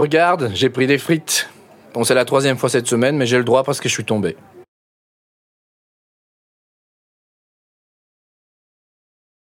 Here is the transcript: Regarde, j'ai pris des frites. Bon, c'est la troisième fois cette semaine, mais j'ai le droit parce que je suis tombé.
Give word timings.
Regarde, 0.00 0.50
j'ai 0.54 0.70
pris 0.70 0.86
des 0.86 0.96
frites. 0.96 1.50
Bon, 1.92 2.04
c'est 2.04 2.14
la 2.14 2.24
troisième 2.24 2.56
fois 2.56 2.70
cette 2.70 2.86
semaine, 2.86 3.18
mais 3.18 3.26
j'ai 3.26 3.36
le 3.36 3.44
droit 3.44 3.64
parce 3.64 3.80
que 3.80 3.88
je 3.90 3.92
suis 3.92 4.04
tombé. 4.06 4.34